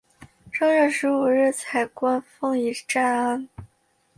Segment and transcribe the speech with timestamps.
[0.51, 3.47] 正月十五日彩棺奉移暂安。